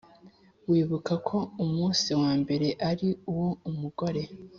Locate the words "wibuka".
0.69-1.13